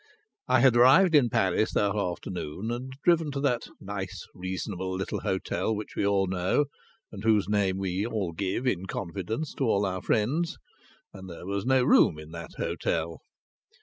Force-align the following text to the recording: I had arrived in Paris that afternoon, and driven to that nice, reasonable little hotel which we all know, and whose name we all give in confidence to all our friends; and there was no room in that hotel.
I 0.47 0.61
had 0.61 0.75
arrived 0.75 1.13
in 1.13 1.29
Paris 1.29 1.73
that 1.73 1.95
afternoon, 1.95 2.71
and 2.71 2.89
driven 3.03 3.29
to 3.33 3.39
that 3.41 3.67
nice, 3.79 4.25
reasonable 4.33 4.91
little 4.95 5.19
hotel 5.19 5.75
which 5.75 5.95
we 5.95 6.03
all 6.07 6.25
know, 6.25 6.65
and 7.11 7.23
whose 7.23 7.47
name 7.47 7.77
we 7.77 8.03
all 8.07 8.31
give 8.33 8.65
in 8.65 8.87
confidence 8.87 9.53
to 9.59 9.65
all 9.65 9.85
our 9.85 10.01
friends; 10.01 10.57
and 11.13 11.29
there 11.29 11.45
was 11.45 11.67
no 11.67 11.83
room 11.83 12.17
in 12.17 12.31
that 12.31 12.53
hotel. 12.57 13.19